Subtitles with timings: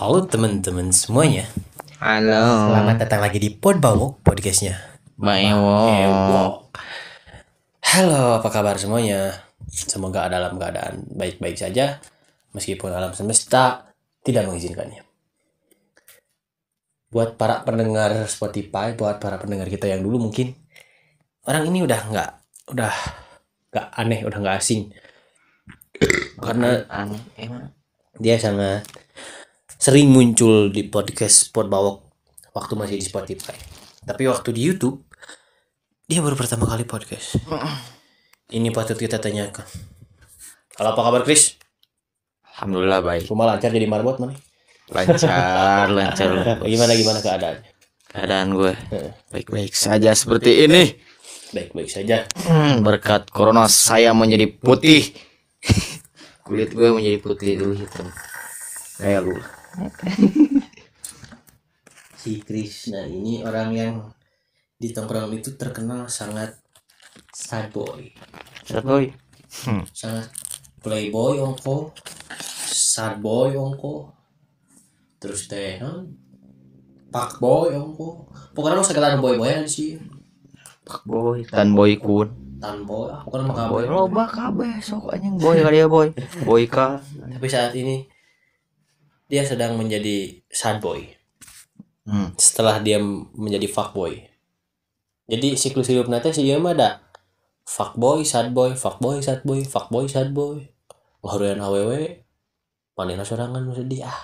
[0.00, 1.44] Halo teman-teman semuanya.
[2.00, 2.72] Halo.
[2.72, 4.80] Selamat datang lagi di Pod Bawok podcastnya.
[5.20, 6.72] Baewok.
[7.84, 9.44] Halo, apa kabar semuanya?
[9.68, 12.00] Semoga dalam keadaan baik-baik saja
[12.56, 13.92] meskipun alam semesta
[14.24, 15.04] tidak mengizinkannya.
[17.12, 20.56] Buat para pendengar Spotify, buat para pendengar kita yang dulu mungkin
[21.44, 22.30] orang ini udah nggak
[22.72, 22.94] udah
[23.68, 24.96] nggak aneh, udah nggak asing.
[26.40, 27.68] Karena Aneh emang.
[28.16, 28.88] dia sangat
[29.80, 31.96] sering muncul di podcast Sport Bawok
[32.52, 33.56] waktu masih di Spotify.
[34.04, 35.08] Tapi waktu di YouTube
[36.04, 37.40] dia baru pertama kali podcast.
[38.52, 39.64] Ini patut kita tanyakan.
[40.76, 41.56] Halo apa kabar Chris?
[42.44, 43.24] Alhamdulillah baik.
[43.32, 44.36] Rumah lancar jadi marbot mana?
[44.92, 46.60] Lancar, lancar.
[46.60, 47.64] Gimana gimana keadaan?
[48.12, 48.76] Keadaan gue
[49.32, 50.92] baik-baik saja seperti ini.
[51.56, 52.28] Baik-baik saja.
[52.44, 55.08] Hmm, berkat corona saya menjadi putih.
[56.44, 58.12] Kulit gue menjadi putih dulu hitam.
[59.00, 59.40] Kayak lu.
[62.20, 63.94] Si Krishna ini orang yang
[64.80, 66.56] di tongkrongan itu terkenal sangat
[67.32, 68.12] sad boy,
[68.64, 69.08] Set boy.
[69.64, 69.82] Hmm.
[69.92, 70.28] sangat
[70.80, 71.92] playboy ongko,
[72.68, 74.12] sad boy ongko,
[75.20, 76.12] terus teh non,
[77.12, 80.00] pak boy ongko, pokoknya lo segala boy boyan sih,
[80.90, 81.46] Pak boy.
[81.46, 82.28] Dan boy kun.
[82.60, 86.12] tan boy, ah, pokoknya mah Boy loba kabeh sok anjing boy kali ya boy.
[86.44, 87.00] Boy ka.
[87.00, 88.04] Tapi saat ini
[89.30, 91.20] dia sedang menjadi sad boy
[92.10, 92.34] Hmm.
[92.34, 92.98] setelah dia
[93.36, 94.18] menjadi fuck boy.
[95.30, 97.04] Jadi siklus hidup nanti sih dia mah ada
[97.62, 100.64] fuck boy, sad boy, fuck boy, sad boy, fuck boy, sad boy.
[101.22, 102.26] Ngaruyan awewe,
[102.98, 104.20] manehna sorangan nu sedih ah.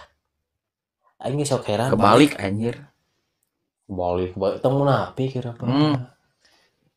[1.23, 1.95] Aing sok heran.
[1.95, 2.91] Kebalik anjir.
[3.87, 5.63] balik balik tong munafik kira apa?
[5.63, 5.95] Hmm.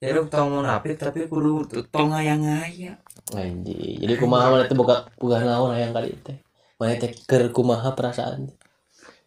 [0.02, 2.98] Ya lu tong munafik tapi kudu tong ngaya-ngaya.
[3.30, 4.02] Anjing.
[4.02, 6.42] Jadi kumaha mana teh boga boga naon hayang kali teh.
[6.80, 8.56] Mana teh keur kumaha perasaan.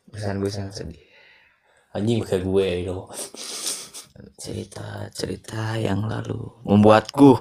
[0.09, 1.05] Pesan gue sangat sedih.
[1.93, 2.97] Anjing kayak gue itu.
[4.39, 7.41] cerita-cerita yang lalu membuatku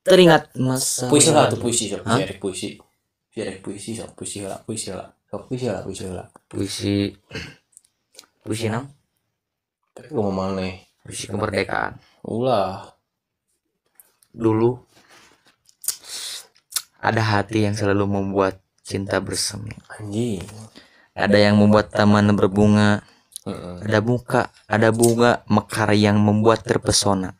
[0.00, 2.20] teringat masa Puisi lah tuh puisi sok Hah?
[2.24, 2.68] puisi puisi.
[3.28, 5.08] Puisi puisi sok puisi lah puisi lah.
[5.28, 6.26] Sok puisi lah puisi lah.
[6.46, 6.96] puisi
[8.40, 8.86] puisi nam
[9.92, 10.62] Tapi gue mau mana?
[11.04, 12.88] puisi kemerdekaan Ulah.
[14.32, 14.78] dulu
[16.96, 19.72] ada hati yang selalu membuat cinta bersemi.
[19.96, 20.44] Anjing.
[21.16, 23.00] ada yang membuat taman berbunga.
[23.84, 27.36] Ada muka ada bunga mekar yang membuat terpesona.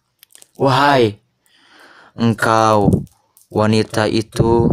[0.61, 1.21] Wahai.
[2.13, 3.05] Engkau
[3.49, 4.69] wanita itu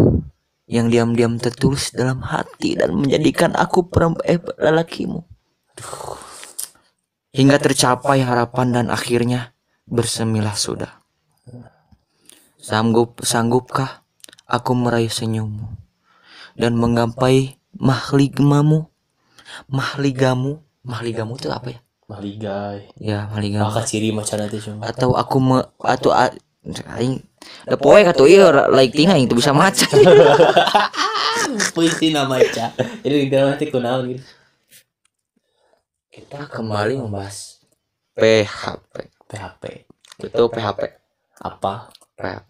[0.68, 5.24] yang diam-diam tertulis dalam hati dan menjadikan aku perempuan eh, lelakimu.
[7.32, 9.56] Hingga tercapai harapan dan akhirnya
[9.88, 11.00] bersemilah sudah.
[12.60, 14.04] Sanggup sanggupkah
[14.46, 15.81] aku meraih senyummu
[16.58, 18.88] dan menggapai mahligamu
[19.68, 21.80] mahligamu mahligamu itu apa ya
[22.12, 22.92] Mahligai.
[23.00, 24.84] ya mahligamu Maka ciri macam nanti cuma.
[24.84, 27.24] atau aku me atau aing
[27.64, 29.88] da poe kata ieu like tina teu bisa maca
[31.76, 32.72] Puisi nama Ica.
[33.04, 34.24] Jadi di dalam nanti kunaon gitu.
[36.12, 37.60] kita kembali membahas
[38.16, 38.94] PHP
[39.28, 39.64] PHP.
[40.22, 40.80] itu PHP
[41.42, 41.88] Apa?
[42.16, 42.50] PHP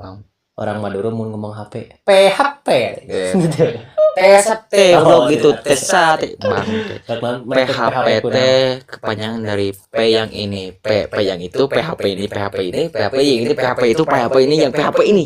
[0.52, 2.04] Orang Madura mau ngomong HP.
[2.06, 2.68] PHP.
[3.08, 3.66] Gitu.
[4.22, 5.62] TST Oh, udah gitu iya.
[5.66, 5.94] TST
[6.38, 6.68] bang
[7.04, 8.32] Karena mereka PHP kunaon.
[8.32, 13.16] teh kepanjangan dari P yang ini P P yang itu PHP ini PHP ini PHP
[13.18, 15.26] yang ini PHP itu PHP ini yang PHP ini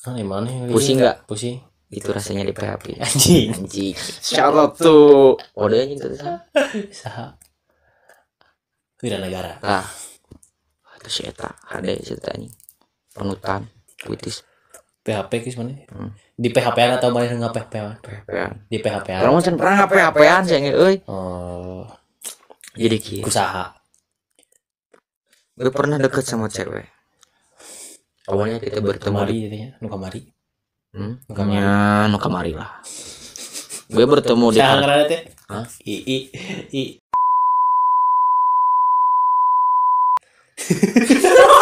[0.00, 1.26] Ah, di mana yang Pusing nggak?
[1.26, 1.60] Pusing.
[1.88, 3.48] itu rasanya di PHP Anjing.
[3.50, 6.12] anjing shout out tuh kode anjing tuh
[6.90, 7.36] Saha.
[8.98, 9.56] Wira negara.
[9.58, 9.86] Nah,
[10.98, 12.50] itu si Eta, HD cerita ini
[13.08, 13.62] Penutan,
[14.04, 14.42] Witis,
[15.00, 15.70] PHP kis mana?
[15.88, 16.10] Hmm.
[16.38, 17.74] Di PHP atau mana nggak PHP?
[17.98, 18.52] PHP-an.
[18.70, 19.08] Di PHP.
[19.10, 20.94] Kalau macam pernah PHP-an sih nge, euy.
[21.10, 21.82] Oh,
[22.78, 23.26] Jadi kieu.
[23.26, 23.74] usaha.
[25.58, 26.86] Gue pernah deket sama cewek.
[28.30, 29.38] Awalnya kita bertemu di
[29.82, 30.22] nu kamari.
[30.94, 31.26] hmm?
[31.50, 32.78] Ya, nu kamari lah.
[33.90, 35.20] Gue bertemu di Saha ngaranna teh?
[35.50, 35.66] Hah?
[35.82, 36.18] I i
[36.70, 36.82] i.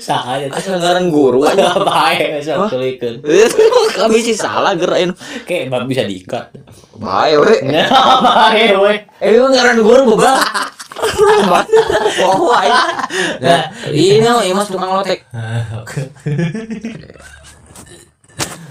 [0.00, 1.76] Saha ya ngaran guru aja.
[1.80, 3.20] Bae, sok tulikeun.
[3.94, 5.12] Kami sih salah gerain.
[5.44, 6.50] Kayak bab bisa diikat.
[6.96, 7.54] Bae we.
[7.72, 7.88] Nah,
[8.24, 8.94] bae we.
[9.20, 10.36] Eh lu ngaran guru bebal.
[11.48, 11.64] Wah,
[12.64, 12.74] aing.
[13.38, 13.62] Nah,
[13.94, 15.22] ini mah imas tukang lotek.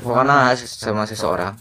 [0.04, 1.56] Pokoknya sama seseorang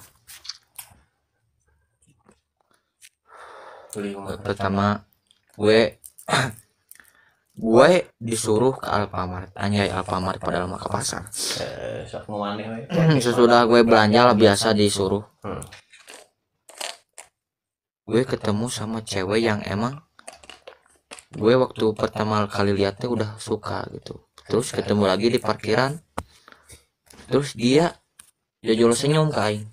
[4.44, 5.00] pertama
[5.56, 5.96] gue
[7.56, 11.24] gue disuruh ke Alfamart anjay Alfamart padahal mah ke pasar.
[11.64, 13.18] Eh, we.
[13.24, 15.24] sesudah gue belanja lah biasa disuruh.
[15.40, 15.64] Hmm.
[18.06, 19.98] gue ketemu sama cewek yang emang
[21.34, 24.22] gue waktu pertama kali lihatnya udah suka gitu.
[24.46, 25.98] Terus ketemu lagi di parkiran.
[27.26, 27.98] Terus dia
[28.62, 29.66] jajol senyum ke aing.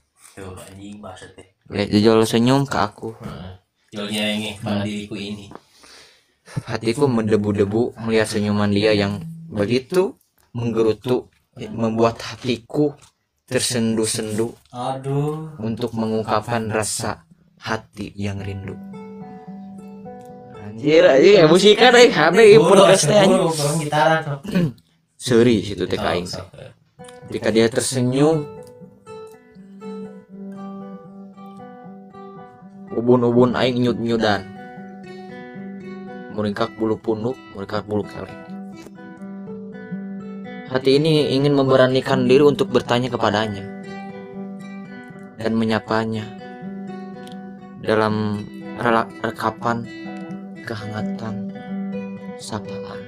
[1.70, 3.14] Jajol senyum ke aku.
[3.94, 5.54] Jualnya ini pada diriku ini.
[6.66, 10.18] Hatiku mendebu-debu melihat senyuman dia yang begitu
[10.54, 11.30] menggerutu
[11.74, 12.94] membuat hatiku
[13.50, 15.58] tersendu-sendu Aduh.
[15.62, 17.26] untuk mengungkapkan rasa
[17.62, 18.74] hati yang rindu
[20.58, 23.22] anjir anjir emosi kan eh hade podcast teh
[23.54, 24.42] sok.
[25.18, 27.30] seuri situ teh ka aing Sok, teh sok.
[27.30, 28.46] ketika dia tersenyum
[32.94, 34.53] ubun-ubun aing nyut-nyudan
[36.34, 38.34] meringkak bulu punuk meringkak bulu kelek
[40.74, 43.64] hati ini ingin memberanikan diri untuk bertanya kepadanya
[45.38, 46.26] dan menyapanya
[47.84, 48.42] dalam
[49.22, 49.86] rekapan
[50.64, 51.52] kehangatan
[52.40, 53.00] sapaan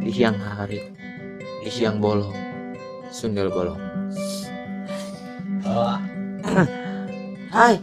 [0.00, 0.80] di siang hari
[1.62, 2.52] di siang bolong
[3.12, 3.78] sundel bolong.
[5.68, 5.94] Oh,
[7.52, 7.76] hai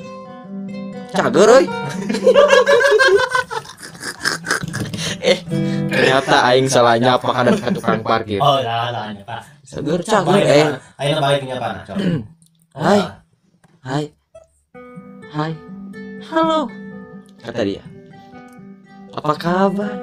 [1.14, 1.50] cager
[5.90, 8.40] ternyata aing salah nyapa kada ka tukang parkir.
[8.40, 9.42] oh, lah, lah, ya, Pak.
[9.66, 10.66] cager cager Balik, eh.
[11.02, 11.42] Ayo balik.
[11.90, 11.98] Sok.
[12.80, 13.02] Hai.
[13.84, 14.06] hai.
[15.34, 15.52] Hai.
[16.30, 16.70] Halo.
[17.42, 17.84] Kata dia
[19.20, 19.96] apa kabar?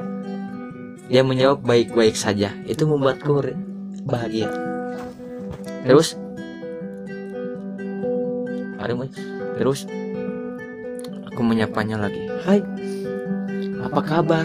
[1.07, 2.53] Dia menjawab baik-baik saja.
[2.67, 3.41] Itu membuatku
[4.05, 4.51] bahagia.
[5.87, 6.19] Terus
[9.57, 9.89] terus
[11.31, 12.61] aku menyapanya lagi hai.
[13.87, 14.45] Apa kabar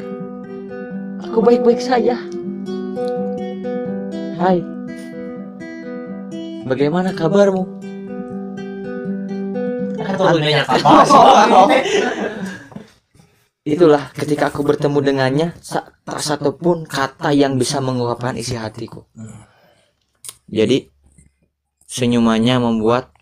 [1.22, 2.18] aku baik-baik saja
[4.42, 4.58] hai
[6.66, 7.64] bagaimana kabarmu?
[13.62, 19.06] Itulah ketika aku bertemu dengannya tak satu pun kata yang bisa mengungkapkan isi hatiku.
[20.50, 20.90] Jadi
[21.86, 23.14] senyumannya membuat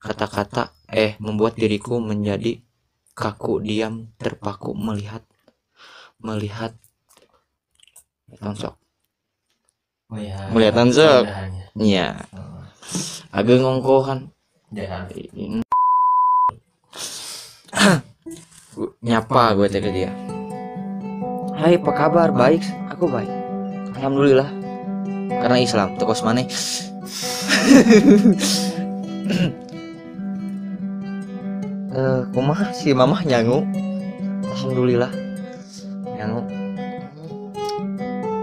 [0.00, 2.64] kata-kata eh membuat diriku menjadi
[3.12, 5.20] kaku diam terpaku melihat
[6.20, 6.72] melihat
[8.40, 8.74] tonsok.
[10.10, 10.50] Oh ya.
[10.50, 11.22] Kelihatan, Sok.
[11.26, 11.64] Keindahannya.
[11.78, 12.62] Iya, Oh,
[13.30, 14.18] agak ngongko kan.
[14.70, 15.06] Jangan.
[18.74, 20.10] Gu- nyapa gue ke dia
[21.58, 23.28] Hai apa kabar baik aku baik
[23.98, 24.48] Alhamdulillah
[25.30, 26.42] karena Islam tekos mana
[31.90, 33.66] eh kumaha si mamah nyangu
[34.50, 35.10] Alhamdulillah
[36.20, 36.42] nyangu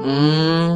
[0.02, 0.70] hmm.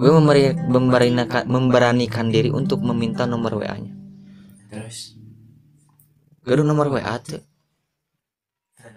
[0.00, 3.92] Gue memberi, memberanikan, memberanikan diri untuk meminta nomor WA nya.
[4.72, 5.12] Terus.
[6.40, 7.44] Gaduh nomor WA tuh.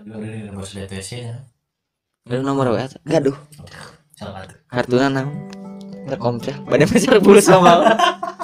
[0.07, 0.63] Nomor
[1.11, 1.43] ya.
[2.23, 3.03] Gaduh nomor WA tuh.
[3.03, 3.35] Gaduh
[4.69, 5.29] kartuna naon
[6.03, 7.83] terkomplek badan besar pulsa mal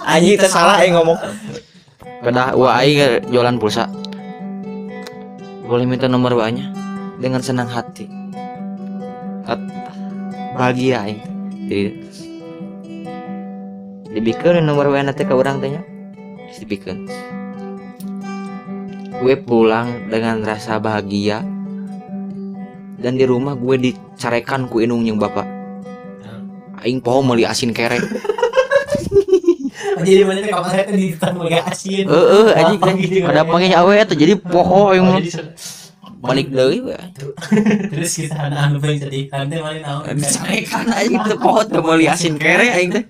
[0.08, 1.20] anjing teh salah aing ngomong.
[2.20, 3.88] Kedah wa aing jualan pulsa.
[5.70, 6.89] Boleh minta nomor wa nya
[7.19, 8.07] dengan senang hati.
[9.44, 9.60] Kat,
[10.56, 11.21] bahagia aing
[11.69, 11.83] jadi
[14.09, 15.85] dibikin nomor wa nanti ke orang tanya
[16.57, 17.06] dibikin
[19.19, 21.44] gue pulang dengan rasa bahagia.
[22.99, 25.47] Dan di rumah gue dicarekan ku inung yang bapak.
[26.83, 28.04] Aing poho meuli asin kerek.
[29.99, 32.07] Jadi mana teh kapan saya teh di tanah mulai asin.
[32.07, 33.16] heeh anjing teh gitu.
[33.28, 35.19] pada pengen awe tuh jadi poho aing mah.
[35.19, 35.79] Jadi sudah-
[36.19, 36.95] balik deui we
[37.95, 40.19] Terus kita anak anu pengen jadi teh mana naon.
[40.19, 43.04] carekan aing teh poho teu meuli asin kerek aing teh.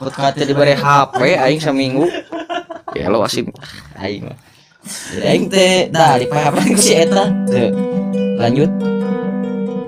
[0.00, 2.08] Kut kata diberi HP aing seminggu.
[2.96, 3.52] Ya lo asin
[4.00, 4.32] aing
[5.12, 7.28] jadi aing teh dah di HP ku si eta.
[7.44, 7.68] Teu.
[8.40, 8.70] lanjut.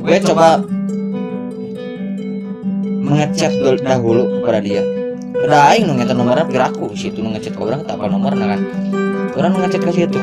[0.05, 0.61] Gue coba
[3.01, 4.85] mengechat dul- dahulu kepada dia.
[5.41, 8.61] Udah aing nu nomornya pikir aku situ nu ngechat ke orang tak apa nomornya kan.
[9.41, 10.21] Orang ngechat ke situ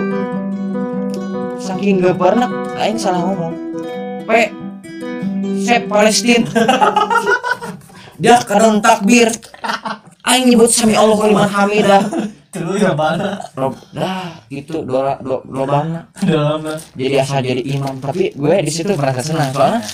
[1.69, 2.49] saking gebarna
[2.81, 3.53] aing salah ngomong.
[4.25, 4.29] P
[5.61, 6.49] Sep Palestina.
[8.21, 9.29] Dia kadang takbir.
[10.25, 12.03] Aing nyebut sami Allah liman hamidah.
[12.49, 13.37] Terus ya mana?
[13.53, 16.65] Lob, dah gitu doa do, lobana Dalam
[16.97, 19.85] jadi asal jadi imam tapi gue di situ merasa senang soalnya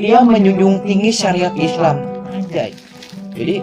[0.00, 2.24] dia menjunjung tinggi syariat Islam.
[2.32, 2.72] Anjay.
[3.36, 3.60] Jadi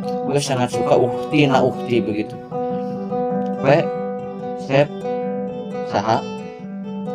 [0.00, 2.36] gue sangat suka ukti na ukti begitu.
[3.60, 3.84] Gue
[4.64, 4.99] Sep
[5.90, 6.22] Saha?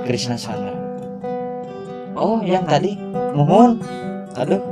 [0.05, 0.75] Krishna Sana
[2.15, 2.95] oh yang tadi.
[3.35, 3.83] mohon.
[4.39, 4.63] Aduh.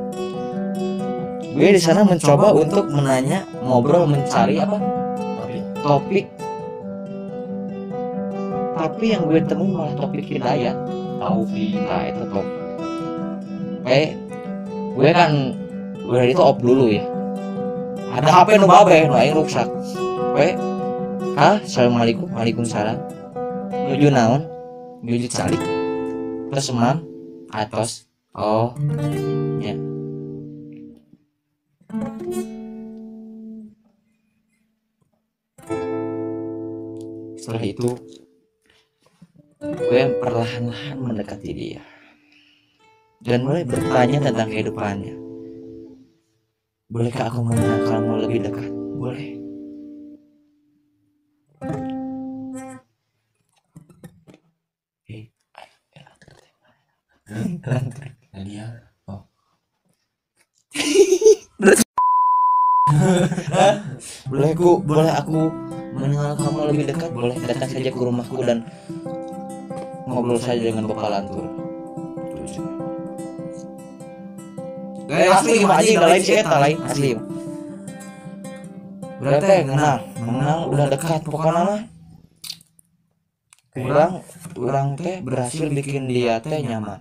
[1.54, 4.80] Gue di sana mencoba untuk menanya ngobrol mencari apa?
[5.84, 6.26] Topik.
[8.74, 10.74] Tapi yang gue temu malah topik hidayat.
[11.20, 12.48] Taufik nah itu top
[13.84, 14.16] eh
[14.96, 15.52] gue kan
[16.08, 17.04] gue itu off dulu ya.
[18.16, 19.68] Ada HP nu babe nu aing rusak
[20.36, 20.56] we
[21.36, 21.60] hah?
[21.60, 22.32] Assalamualaikum.
[22.32, 23.13] Waalaikumsalam
[23.74, 24.42] nuju naon?
[25.04, 25.60] Nuju salik
[26.54, 27.02] terus semam
[27.50, 28.06] atos?
[28.38, 28.78] Oh.
[29.58, 29.74] Ya.
[37.42, 37.90] Setelah itu
[39.62, 41.82] gue perlahan-lahan mendekati dia.
[43.24, 45.16] Dan mulai bertanya tentang kehidupannya.
[46.94, 48.70] Bolehkah aku mengenal kamu lebih dekat?
[49.00, 49.43] Boleh
[57.64, 58.66] Nadia
[59.08, 59.24] oh.
[64.28, 65.40] Boleh aku boleh aku
[65.96, 67.10] mengenal kamu lebih dekat?
[67.16, 68.68] boleh datang saja ke rumahku dan
[70.10, 71.46] ngobrol saja dengan bapak lantur.
[75.08, 77.10] Eh asli mah anjing lain si eta lain asli.
[79.24, 81.22] Udah teh kenal, mengenal udah dekat.
[81.24, 81.82] Pokoknya mah.
[83.72, 84.12] Kurang
[84.52, 87.00] kurang teh berhasil bikin dia teh nyaman.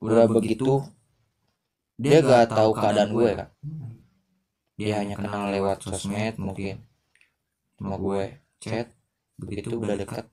[0.00, 0.80] Udah begitu
[2.00, 3.48] dia gak tahu keadaan gue kan.
[4.80, 6.80] Dia hanya kenal lewat sosmed mungkin.
[7.76, 8.88] Sama gue chat
[9.40, 10.24] begitu udah dekat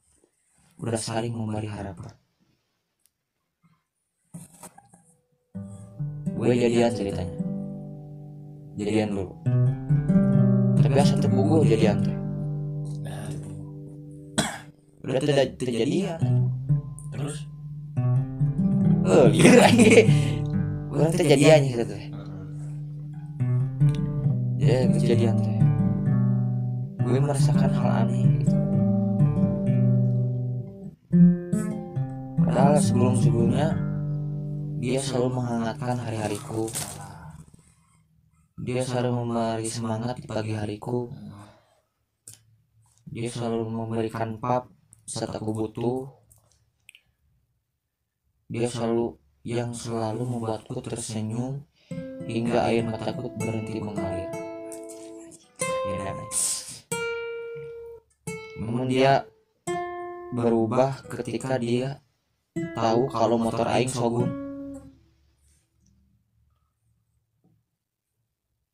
[0.80, 2.16] udah saling memberi harapan.
[6.38, 7.38] gue jadian ceritanya.
[8.78, 9.34] jadian dulu.
[10.78, 11.98] tapi asal tebu gue jadian.
[12.06, 12.18] teh
[15.02, 16.20] udah tidak terjadian
[17.10, 17.48] terus
[19.08, 20.04] oh iya.
[20.92, 22.18] udah terjadian gitu teh
[24.68, 25.58] ya kejadian teh.
[27.08, 28.56] Gue merasakan hal aneh gitu.
[32.48, 33.70] padahal sebelum sebelumnya
[34.82, 36.68] dia selalu menghangatkan hari-hariku.
[38.58, 41.08] Dia selalu memberi semangat di pagi hariku.
[43.08, 44.68] Dia selalu memberikan pap
[45.08, 46.17] saat aku butuh
[48.48, 51.68] dia selalu yang selalu membuatku tersenyum
[52.24, 54.32] hingga air mataku berhenti mengalir.
[55.88, 56.12] ya,
[58.64, 59.28] namun dia
[60.32, 62.00] berubah ketika dia
[62.76, 64.32] tahu kalau motor aing sogun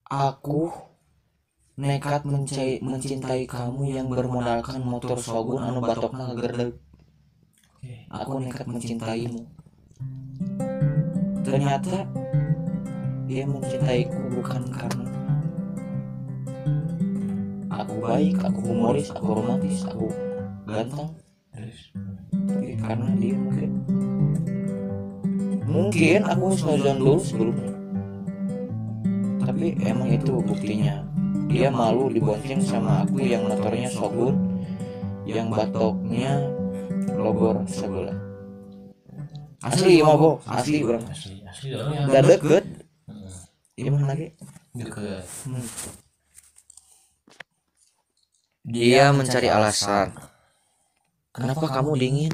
[0.06, 0.70] aku
[1.82, 6.77] nekat mencai, mencintai kamu yang bermodalkan motor sogun anu batokna ngegerdeg
[8.13, 9.62] aku nekat mencintaimu
[11.44, 12.08] ternyata
[13.30, 15.08] dia mencintaiku bukan karena
[17.74, 20.08] aku baik aku humoris aku romantis aku
[20.70, 21.10] ganteng.
[22.34, 23.70] Tapi karena dia mungkin
[25.66, 27.74] mungkin aku sengaja dulu sebelumnya.
[29.44, 31.06] Tapi emang itu buktinya.
[31.50, 34.36] Dia malu dibonceng sama aku yang motornya Shogun
[35.30, 36.50] yang batoknya
[37.13, 38.18] lobor sebelah
[39.63, 41.67] asli mah bo asli orang asli asli.
[41.72, 42.63] Dong ya udah deket.
[43.79, 44.27] Iya mah lagi.
[44.75, 45.24] Deket.
[48.63, 50.15] Dia mencari alasan.
[51.34, 52.34] Kenapa kamu dingin?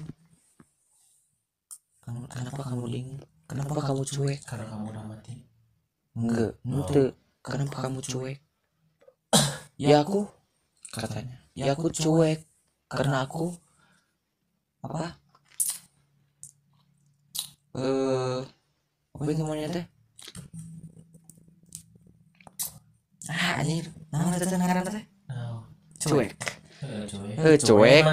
[2.03, 3.19] Ken- kenapa kamu dingin?
[3.49, 4.39] Kenapa kamu cuek?
[4.45, 5.35] Karena kamu udah mati.
[6.17, 7.03] Enggak ente
[7.41, 8.37] kenapa kamu cuek?
[9.81, 10.27] ya aku
[10.91, 11.37] katanya.
[11.57, 12.45] Ya aku cuek.
[12.89, 13.53] Karena aku
[14.81, 15.17] apa
[17.79, 18.39] eh
[19.15, 19.85] apa yang namanya teh?
[23.31, 25.05] Ah anjir nama teh ngaran teh
[25.99, 26.31] cuek.
[26.79, 27.35] Eh, cuek.
[27.39, 28.03] Eh cuek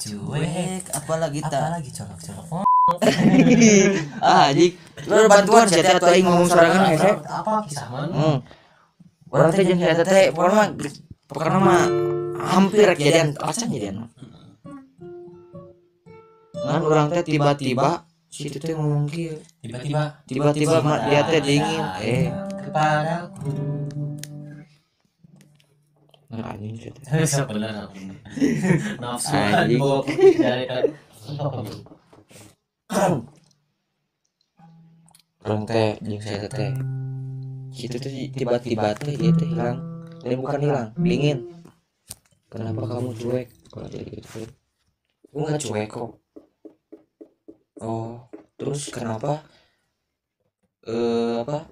[0.00, 0.84] cuek.
[0.92, 2.64] apalagi tak apalagi colok colok oh.
[4.24, 4.72] Ah anjing.
[5.08, 7.52] Lu bantuan saya atau aing ngomong sorangan ya saya apa?
[7.68, 8.36] Kisah mana Hmm.
[9.32, 10.72] Orang teh jeung saya teh pokoknya
[11.28, 11.84] pokoknya mah
[12.40, 13.96] hampir kejadian acan jadian.
[16.56, 18.06] Ngan orang teh tiba-tiba
[18.36, 19.40] situ teh ngomong kieu.
[19.64, 21.84] tiba-tiba Tiba-tiba mah dia teh dingin.
[22.04, 22.28] Eh,
[22.68, 23.48] kepadaku
[26.26, 26.92] nah, anjing sih
[27.24, 27.88] sebenarnya
[29.00, 29.80] nafsu Anjing.
[29.80, 30.04] bawa
[30.36, 30.84] dari kan
[35.46, 36.74] Orang teh jeung saya teh.
[37.72, 39.78] Situ teh tiba-tiba teh dia teh hilang.
[40.20, 41.46] Dan bukan hilang, dingin.
[42.50, 43.46] Kenapa kamu cuek?
[43.70, 44.42] Kalau jadi gitu.
[45.30, 46.25] Aku nggak cuek kok.
[47.80, 48.24] Oh,
[48.56, 49.44] terus kenapa?
[50.86, 51.68] Eh apa?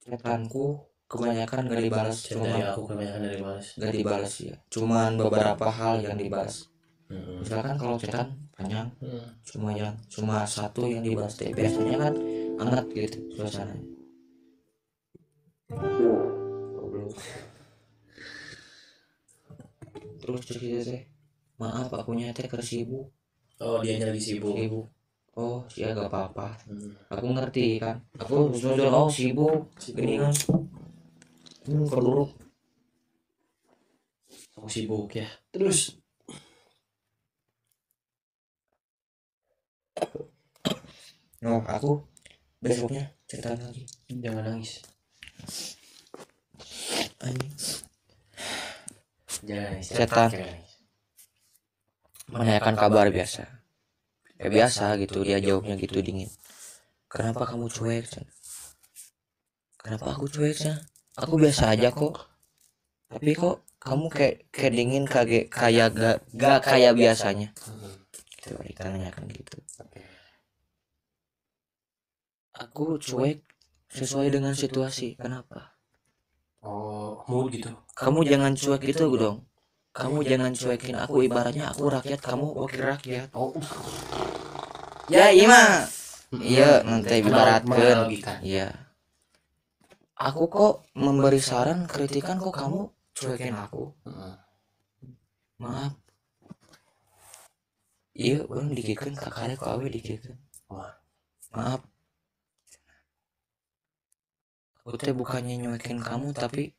[0.00, 5.66] Cetanku kebanyakan gak dibalas cuma dari aku kebanyakan dari balas gak dibalas ya cuman beberapa
[5.66, 6.70] hal yang dibalas
[7.10, 7.42] Hmm.
[7.42, 9.34] misalkan kalau chatan panjang Hmm.
[9.42, 12.14] cuma yang cuma satu yang dibahas tapi biasanya kan
[12.62, 13.18] hangat gitu
[16.78, 17.18] Goblok.
[20.22, 21.02] terus cerita teh
[21.58, 23.10] maaf akunya teh sibuk
[23.60, 24.56] oh dia lagi sibuk.
[24.56, 24.86] sibuk.
[25.38, 26.58] Oh ya gak apa-apa.
[26.66, 26.90] Hmm.
[27.08, 27.96] aku ngerti kan?
[28.18, 29.70] Aku jujur oh sibuk.
[29.78, 30.32] Gini kan
[31.68, 32.40] hmm, keduruk
[34.60, 35.24] aku sibuk ya.
[35.48, 35.96] Terus.
[41.40, 42.04] No aku
[42.60, 43.88] besoknya cerita lagi.
[44.12, 44.84] Jangan nangis.
[47.24, 47.52] Anjing.
[49.48, 49.88] Jangan nangis.
[49.88, 50.28] Setan.
[52.30, 53.42] Menanyakan kabar biasa.
[54.40, 56.30] ya biasa gitu dia jawabnya gitu dingin.
[57.10, 58.06] Kenapa kamu cuek
[59.76, 60.56] kenapa aku cuek
[61.18, 62.30] aku biasa aja kok.
[63.10, 67.50] Tapi kok kamu kayak kayak dingin kayak kayak gak, gak kayak biasanya?
[68.38, 69.58] Gitu kita nanyakan gitu.
[69.82, 70.00] Oke.
[72.54, 73.42] aku cuek
[73.90, 75.18] sesuai dengan situasi.
[75.18, 75.74] Kenapa?
[76.62, 77.74] Oh mood gitu.
[77.98, 79.49] Kamu jangan cuek gitu dong
[79.90, 83.28] kamu jangan cuekin aku ibaratnya aku rakyat kamu wakil rakyat.
[83.34, 83.50] oh.
[85.10, 85.82] Ya ima.
[86.30, 88.38] Iya nanti Kenal- ibaratkan.
[88.46, 88.70] iya.
[90.14, 92.86] Aku kok memberi saran kritikan kok kamu
[93.18, 93.90] cuekin aku?
[95.58, 95.98] Maaf.
[98.14, 100.38] Iya orang dikirkan kakaknya kok awe dikirkan
[100.70, 100.92] Wah.
[101.50, 101.82] maaf.
[104.86, 106.78] Aku teh bukannya nyuekin kamu tapi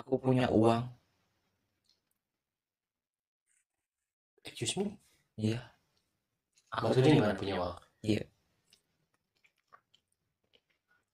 [0.00, 0.82] aku punya uang.
[4.44, 5.00] excuse me?
[5.40, 5.58] Iya.
[6.74, 7.34] Aku maksudnya gimana?
[7.34, 7.76] punya uang?
[8.04, 8.22] Iya.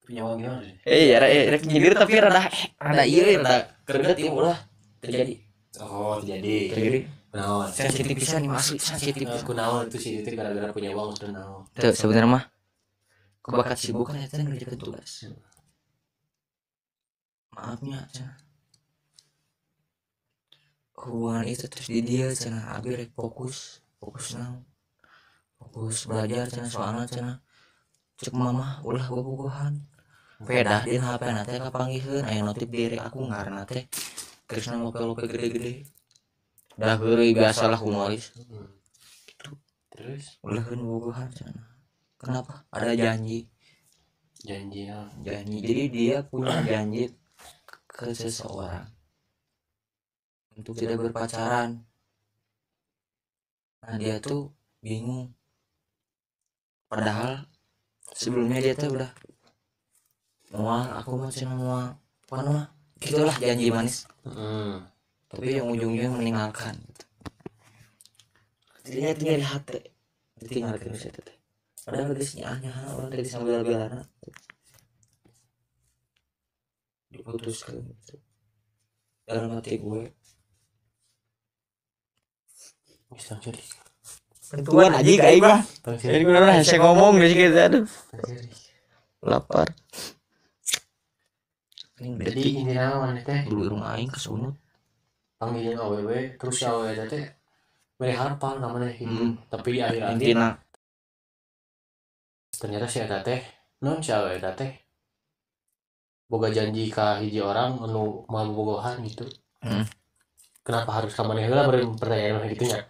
[0.01, 2.43] punya uang gimana sih eh ya rek rek nyindir tapi rada
[2.83, 4.59] rada iya rada kerget ieu ulah
[4.99, 5.39] terjadi.
[5.79, 6.99] Oh jadi terjadi.
[7.31, 7.71] Naon?
[7.71, 9.23] Sensitif pisan nih asli sensitif.
[9.23, 11.63] Aku naon itu sih itu gara-gara punya uang sudah naon?
[11.79, 12.43] Tuh sebenarnya mah.
[13.39, 15.31] Kebakat sibuk kan eta ngerjakeun tugas
[17.55, 18.37] maafnya cenah
[21.07, 24.61] hubungan itu terus di dia cenah abi rek fokus fokus naon
[25.57, 27.37] fokus belajar cenah soalnya cenah
[28.21, 29.81] cek mama ulah bobogohan
[30.41, 32.25] pedah di HP nate kapanggihkeun?
[32.25, 33.85] Aya notif diri aku ngaranna teh
[34.49, 35.85] Krisna lope-lope gede-gede.
[36.75, 38.67] Dah geuri biasalah humoris Hmm.
[39.93, 40.41] terus?
[40.41, 41.65] Ulah kan bobogohan cenah
[42.17, 42.65] kenapa?
[42.73, 43.49] Ada janji.
[44.41, 45.57] Janji ya janji.
[45.61, 47.13] Jadi dia punya janji
[47.85, 49.00] ke seseorang
[50.57, 51.83] untuk tidak berpacaran
[53.81, 54.51] nah dia tuh
[54.83, 55.33] bingung
[56.85, 57.47] padahal
[58.13, 59.11] sebelumnya dia tuh udah
[60.51, 61.95] mual aku mah cina mual
[62.27, 62.65] apa mah
[62.99, 64.85] gitulah janji manis Hmm.
[65.33, 67.05] tapi yang ujungnya meninggalkan gitu.
[68.85, 69.79] Jadinya itu nyari hati
[70.37, 71.37] ditinggalkan bisa teh
[71.81, 72.61] padahal geus nyaah
[72.93, 74.05] orang tadi sambil belana
[77.09, 78.21] diputuskan gitu.
[79.25, 80.13] dalam hati gue
[83.13, 83.63] bisa jadi
[84.67, 85.63] Tuan aja kayak Bang
[85.95, 87.85] jadi gue udah saya ngomong dari kita aduh.
[89.23, 89.71] Lapar.
[92.03, 93.47] Ini jadi ini naon teh?
[93.47, 94.59] Dulu irung aing kesunut
[95.41, 97.25] panggilin AWW terus si AWW teh
[97.97, 99.17] beri harapan namanya hidup.
[99.17, 99.33] Hmm.
[99.49, 100.21] tapi di akhir
[102.61, 103.41] ternyata si Eta teh
[103.81, 104.71] non si AWW teh
[106.29, 109.25] boga janji ka hiji orang anu mau bogohan gitu.
[109.65, 109.81] Hmm.
[110.61, 112.85] kenapa harus ka maneh heula beri pertanyaan gitu nya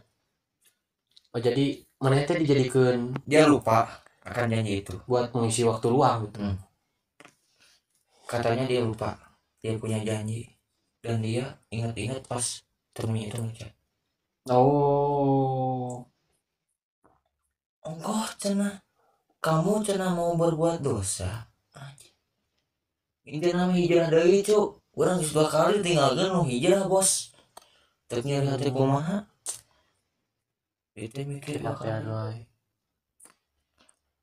[1.31, 1.65] oh jadi
[2.01, 4.93] maneh teh dijadikeun dia lupa akan janji itu.
[5.09, 6.39] buat mengisi waktu luang gitu.
[8.29, 9.17] Katanya dia lupa
[9.61, 10.45] dia punya janji
[11.01, 12.61] dan dia ingat-ingat pas
[12.93, 13.73] termi itu ngechat.
[14.49, 16.05] Oh.
[17.81, 18.81] Engkau cina
[19.41, 21.49] kamu cina mau berbuat dosa?
[23.21, 24.81] Ini nama hijrah dari cuk.
[24.97, 27.31] Orang dua kali tinggalkan nu hijrah bos.
[28.09, 29.30] Tapi nyari hati kumaha
[31.01, 32.45] itu mikir wae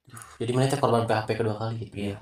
[0.09, 2.19] Duh, jadi teh korban PHP kedua kali gitu iya.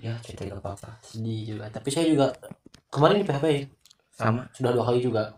[0.00, 0.98] Ya cerita gak apa-apa.
[1.04, 1.68] sedih juga.
[1.68, 2.32] Tapi saya juga
[2.88, 3.68] kemarin di PHP
[4.16, 4.48] sama.
[4.56, 5.36] Sudah dua kali juga.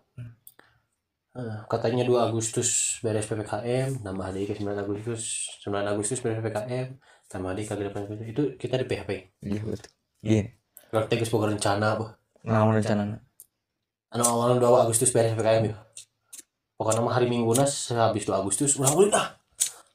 [1.35, 6.95] Eh, katanya 2 Agustus beres PPKM nambah lagi ke 9 Agustus 9 Agustus beres PPKM
[7.27, 9.11] tambah lagi ke 8 Agustus itu kita di PHP
[9.43, 9.91] iya betul.
[10.23, 10.43] Iya.
[10.95, 12.15] Geus boga rencana apa?
[12.39, 13.19] Ngalamun rencana
[14.15, 15.75] anu awalnya 2 Agustus beres PPKM ya
[16.75, 19.27] pokoknya mah hari minggu nas habis 2 Agustus udah boleh dah.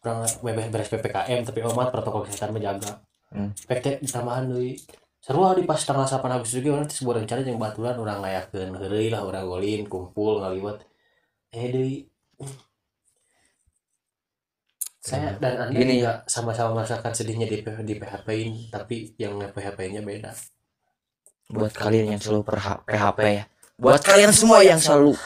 [0.00, 3.04] Orang beres beres PPKM tapi omat protokol kesehatan menjaga.
[3.30, 3.54] Hmm.
[3.70, 4.74] pek tambahan deui
[5.22, 9.06] sarua di pas tanggal 8 Agustus juga nanti sebuah rencana yang baturan orang ngayakeun heureuy
[9.06, 10.82] lah orang golin kumpul ngaliwat
[11.54, 12.10] eh deui
[14.98, 16.02] saya dan anda Gini.
[16.02, 20.34] juga sama-sama merasakan sedihnya di, di PHP-in tapi yang PHP-nya beda.
[21.50, 22.44] Buat kalian yang selalu
[22.84, 23.44] PHP ya.
[23.80, 25.16] Buat kalian semua yang selalu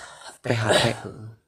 [0.46, 0.94] PHP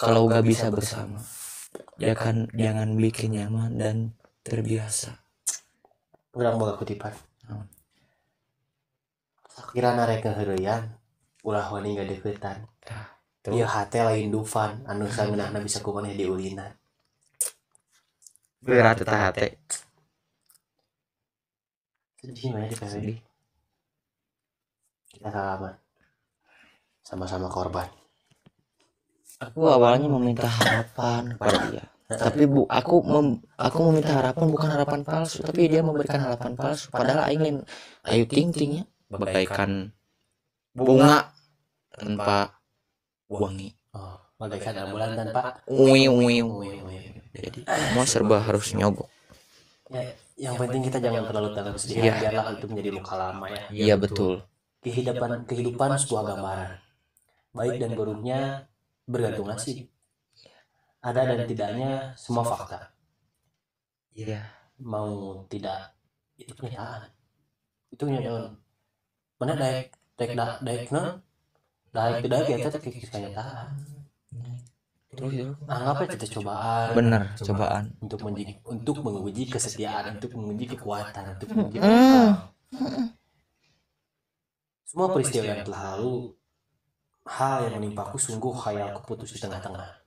[0.00, 1.20] kalau gak bisa bersama
[2.00, 2.48] ya kan?
[2.56, 3.96] jangan bikin nyaman dan
[4.40, 5.20] terbiasa.
[6.32, 7.12] Orang boga kutipan.
[7.44, 7.68] Naon?
[9.50, 10.88] sakirana rek ngeheureyan
[11.44, 12.64] ulah wani ngadeukeutan
[13.44, 13.52] tuh.
[13.52, 16.72] ieu hate lain dufan anu sameunahna bisa kumaneh diulinan
[18.64, 19.60] berat eta hate.
[22.20, 22.68] Sedih mah ya
[23.00, 23.16] di
[25.10, 25.74] kita salaman.
[27.00, 27.99] Sama-sama korban
[29.40, 31.84] aku awalnya meminta harapan kepada dia.
[32.10, 36.90] tapi bu aku mem- aku meminta harapan bukan harapan palsu tapi dia memberikan harapan palsu.
[36.92, 37.56] padahal aing lain
[38.04, 39.90] ayu ting ting ya bagaikan
[40.76, 41.34] bunga
[41.90, 42.62] tanpa
[43.26, 43.74] wangi.
[43.90, 45.62] Oh, bagaikan ambulan tanpa.
[45.66, 46.46] Wih, wih.
[47.34, 49.10] jadi semua serba harus nyogok.
[49.90, 52.14] ya, yang penting kita jangan terlalu dalam kesedihan Iya.
[52.22, 53.62] biarlah itu menjadi luka lama ya.
[53.70, 54.46] Iya betul.
[54.80, 56.70] Kehidupan kehidupan sebuah gambaran.
[57.50, 58.69] Baik dan buruknya
[59.10, 59.90] bergantung nasib
[61.00, 62.92] ada dan tidaknya semua fakta.
[64.12, 64.44] iya.
[64.80, 65.96] Mau tidak
[66.36, 67.08] itu kenyataan.
[67.92, 68.56] Itu kenyataan.
[69.40, 71.20] Mana daek daek da, daek non
[71.92, 73.68] daek tidak ya kita kenyataan.
[75.10, 75.58] terus terus.
[75.66, 76.88] anggap aja itu cobaan.
[76.94, 77.84] bener cobaan.
[77.98, 81.82] untuk menguji untuk menguji kesetiaan untuk menguji kekuatan untuk menguji
[84.86, 86.30] semua peristiwa yang telah lalu
[87.28, 90.00] hal yang menimpaku sungguh khayalku putus di tengah-tengah.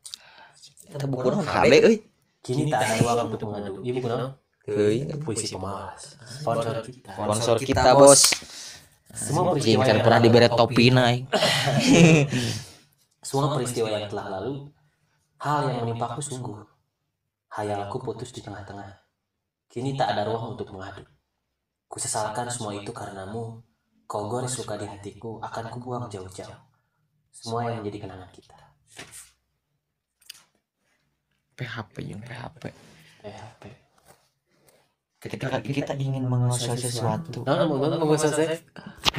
[0.84, 1.98] kita buku naon hade euy
[2.44, 3.80] kini tak ada ruang untuk mengadu.
[3.80, 4.28] bukan apa?
[4.68, 6.18] euy puisi pemalas.
[6.26, 7.12] Sponsor kita.
[7.14, 8.22] sponsor kita bos.
[9.14, 11.30] Semua peristiwa yang pernah diberi topi naik.
[13.28, 14.74] Semua peristiwa yang telah lalu
[15.38, 16.66] hal yang menimpaku sungguh.
[17.54, 19.06] hayalku putus di tengah-tengah.
[19.70, 21.06] kini tak ada ruang untuk mengadu.
[21.86, 23.62] kusesalkan semua itu karenamu
[24.10, 26.73] kau gores luka di hatiku akan kubuang jauh-jauh
[27.34, 28.56] semua yang menjadi kenangan kita.
[31.54, 32.62] PHP yang PHP
[33.22, 33.62] PHP
[35.24, 37.48] ketika kita ingin menguasai sesuatu.
[37.48, 37.64] nah
[38.18, 38.60] selesai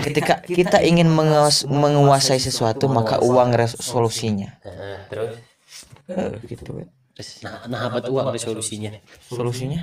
[0.04, 5.40] ketika kita ingin menguas- menguasai sesuatu maka uang res- solusinya Nah, terus?
[6.04, 6.60] Eh, gitu
[7.14, 8.92] terus nah nah apa tuh uang resolusinya?
[9.24, 9.80] Solusinya?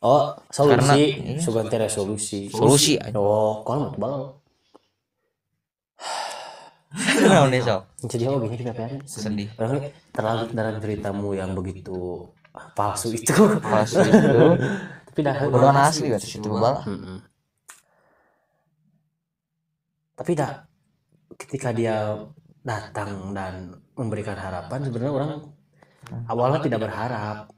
[0.00, 1.02] Oh Karena- solusi.
[1.12, 1.38] Iya.
[1.38, 2.40] suganti resolusi.
[2.48, 4.14] Solusi oh kalau mau bang
[7.28, 9.48] naon deh sok jadi oh gini kenapa ya sedih
[10.14, 12.24] terlalu dalam ceritamu yang begitu
[12.74, 13.34] palsu itu.
[13.60, 14.38] palsu itu
[15.18, 17.18] Tapi dah udah asli kan situ Mm-mm.
[20.14, 20.62] Tapi dah
[21.34, 22.14] ketika dia
[22.62, 25.30] datang dan memberikan harapan sebenarnya orang
[26.30, 27.50] awalnya tidak berharap.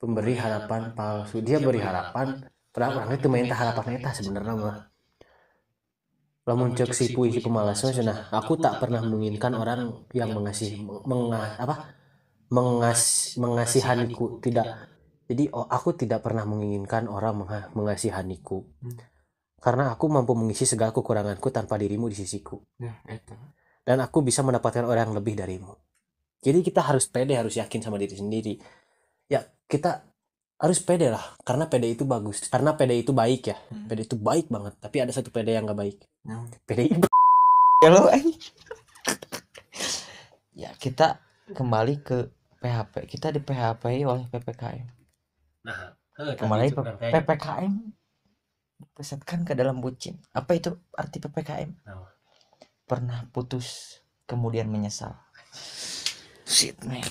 [0.00, 1.44] Pemberi harapan palsu.
[1.44, 4.91] Dia beri harapan padahal orang itu minta harapan eta sebenarnya mah.
[6.42, 11.94] Lamun cek si puisi pemalasnya cenah, aku tak pernah menginginkan orang yang mengasih menga, apa?
[12.52, 14.90] mengas mengasihaniku tidak.
[15.24, 18.68] jadi oh, aku tidak pernah menginginkan orang menga- mengasihaniku
[19.62, 22.58] karena aku mampu mengisi segala kekuranganku tanpa dirimu di sisiku.
[23.86, 25.78] Dan aku bisa mendapatkan orang yang lebih darimu.
[26.42, 28.58] Jadi kita harus pede harus yakin sama diri sendiri.
[29.30, 30.11] Ya kita
[30.62, 31.34] harus pede lah.
[31.42, 32.46] Karena pede itu bagus.
[32.46, 33.58] Karena pede itu baik ya.
[33.90, 34.78] Pede itu baik banget.
[34.78, 35.98] Tapi ada satu pede yang gak baik.
[36.62, 37.02] Pede
[37.82, 38.38] ya lo anjing.
[40.54, 41.18] ya kita
[41.50, 42.30] kembali ke
[42.62, 44.86] PHP kita di PHP oleh PPKM
[45.66, 47.74] nah kembali ke PPKM
[48.92, 50.18] pesankan ke dalam bucin.
[50.34, 52.06] Apa itu arti PPKM Apa?
[52.86, 55.16] pernah putus kemudian menyesal.
[56.44, 57.02] Shit man.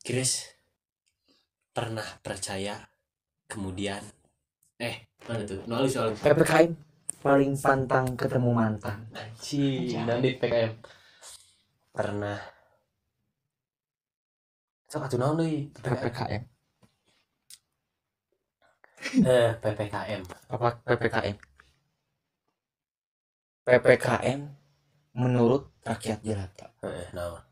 [0.00, 0.53] Chris
[1.74, 2.78] pernah percaya
[3.50, 3.98] kemudian
[4.78, 5.58] eh mana tuh?
[5.66, 6.70] Nulis soal PPKM
[7.18, 9.10] paling pantang ketemu mantan.
[9.10, 10.72] Anjing, dan di PKM
[11.90, 12.38] pernah.
[14.86, 16.42] Sok atuh naon deui PPKM
[19.26, 20.22] eh PPKM
[20.54, 21.36] apa PPKM
[23.66, 24.40] PPKM
[25.18, 26.70] menurut rakyat jelata.
[26.86, 27.42] Eh naon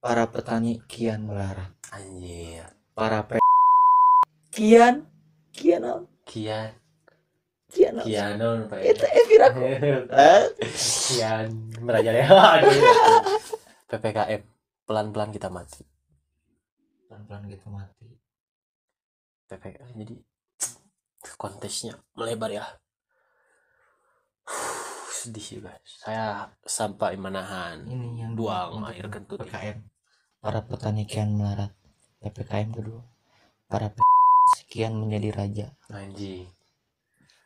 [0.00, 3.38] para petani kian melarat anjir para P
[4.50, 5.06] kian
[5.54, 6.04] kian naon?
[6.26, 6.74] kian.
[7.70, 8.06] Kian naon?
[8.06, 8.78] kian Pak?
[8.82, 9.62] Itu eviraku
[11.10, 11.48] kian
[11.80, 12.74] merajalela aduh.
[13.90, 14.42] PPKM
[14.86, 15.82] pelan-pelan kita mati.
[17.06, 18.10] Pelan-pelan gitu mati.
[19.50, 20.14] PPKM jadi
[21.34, 22.66] konteksnya melebar ya.
[25.10, 29.42] Sedih juga saya sampai menahan ini yang Buang air kentut.
[29.42, 29.78] PPKM
[30.40, 31.70] para petani kian melarat
[32.20, 33.02] PPKM kedua.
[33.66, 34.04] Para p-
[34.60, 35.66] sekian menjadi raja.
[35.88, 36.46] Anjing.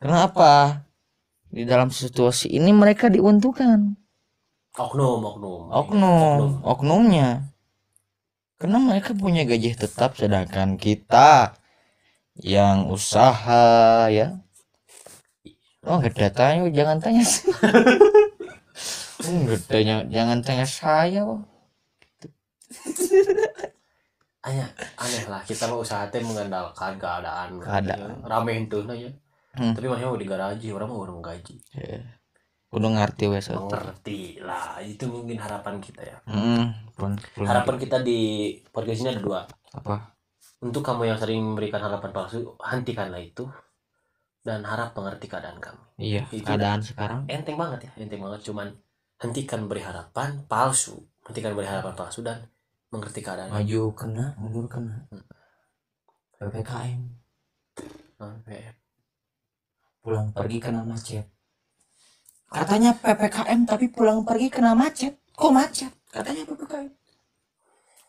[0.03, 0.85] Kenapa?
[1.49, 3.95] Di dalam situasi ini mereka diuntungkan.
[4.75, 5.61] Oknum oknum.
[5.71, 7.47] Oknum oknumnya.
[8.59, 11.55] Karena mereka punya gaji tetap sedangkan kita
[12.43, 14.43] yang usaha ya.
[15.85, 17.23] Oh ada tanya jangan tanya
[19.25, 21.45] nggak tanya jangan tanya saya oh.
[24.45, 24.69] Aneh
[25.01, 28.21] aneh lah kita mau usaha teh mengandalkan keadaan Keadaan.
[28.23, 29.09] rame itu nanya
[29.55, 29.71] Hmm.
[29.71, 31.55] tapi maksudnya mau digaji orang mau orang gaji.
[32.75, 36.19] Udah ngerti wes mengerti lah itu mungkin harapan kita ya.
[36.27, 39.41] Hmm, belum, belum harapan kita di podcast ini ada dua.
[39.71, 40.11] Apa?
[40.59, 43.47] Untuk kamu yang sering memberikan harapan palsu hentikanlah itu.
[44.43, 47.25] Dan harap mengerti keadaan kami iya Itu keadaan sekarang.
[47.31, 48.43] Enteng banget ya enteng banget.
[48.45, 48.75] Cuman
[49.23, 50.99] hentikan beri harapan palsu.
[51.25, 52.43] Hentikan beri harapan palsu dan
[52.95, 53.51] mengerti keadaan.
[53.51, 55.11] Maju kena mundur kena.
[56.39, 57.01] Ppkm
[58.23, 58.61] Oke.
[59.99, 61.27] pulang pergi kena macet.
[62.47, 65.19] Katanya ppkm tapi pulang pergi kena macet.
[65.35, 65.91] Kok macet?
[66.15, 66.95] Katanya ppkm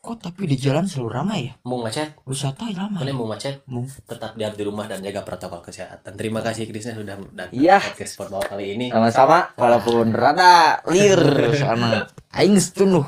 [0.06, 1.54] kok tapi di jalan selalu ramai ya?
[1.66, 2.14] Mau macet?
[2.22, 3.02] Wisata ramai.
[3.02, 3.66] Kalian mau macet?
[3.66, 3.82] Mau.
[3.82, 6.14] tetap diam di rumah dan jaga protokol kesehatan.
[6.14, 7.82] Terima kasih Krisna sudah datang Iya.
[7.82, 8.86] ke podcast sport bawah kali ini.
[8.94, 9.50] Sama-sama.
[9.58, 11.18] Walaupun rada lir
[11.58, 12.06] sama
[12.38, 13.02] aing setunuh.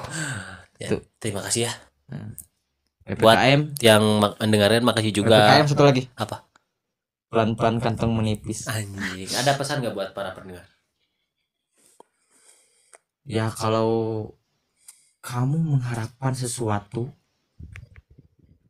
[0.83, 1.03] Ya, Tuh.
[1.19, 1.73] Terima kasih ya.
[3.09, 5.39] Ppkm yang mak- mendengarkan makasih juga.
[5.39, 6.03] Ppkm satu lagi.
[6.15, 6.45] Apa?
[7.29, 8.69] Pelan-pelan kantong menipis.
[8.69, 9.29] Anjing.
[9.33, 10.65] Ada pesan nggak buat para pendengar?
[13.29, 13.91] Ya kalau
[15.21, 17.13] kamu mengharapkan sesuatu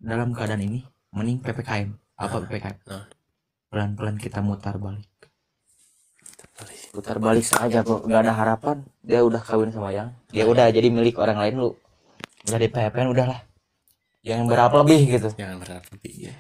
[0.02, 0.82] dalam keadaan ini
[1.14, 3.06] mending ppkm apa Nah, ppkm nah.
[3.70, 5.06] pelan-pelan kita mutar balik.
[6.90, 7.46] Putar balik.
[7.46, 8.02] Saja kok.
[8.10, 8.76] Nggak ada harapan.
[9.06, 10.10] Dia udah kawin sama yang.
[10.34, 11.70] Dia udah jadi milik orang lain lu
[12.48, 13.40] udah di PPN udahlah
[14.24, 16.34] jangan berapa lebih gitu jangan berharap lebih ya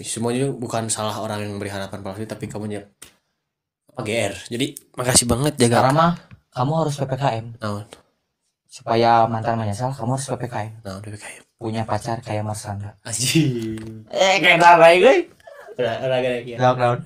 [0.00, 2.80] semuanya bukan salah orang yang beri harapan palsu tapi kamu
[3.90, 6.12] apa GR jadi makasih banget jaga karena mah
[6.56, 7.86] kamu harus PPKM naon
[8.70, 14.86] supaya mantan menyesal kamu harus PPKM PPKM punya pacar kayak Marsanda anjing eh kayak apa
[14.96, 15.16] gue
[15.76, 16.98] udah udah gak ya lockdown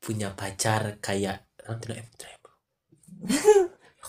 [0.00, 1.42] punya pacar kayak
[1.82, 2.06] tidak.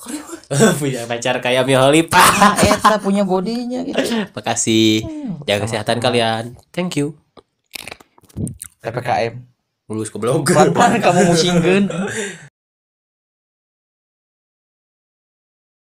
[0.82, 2.20] punya pacar kayak Mia Khalifa
[2.64, 4.00] Eta punya bodinya gitu.
[4.36, 5.04] Makasih.
[5.44, 6.56] Jaga kesehatan kalian.
[6.72, 7.20] Thank you.
[8.80, 9.44] PPKM
[9.88, 11.88] mulus ke blog kamu musingkeun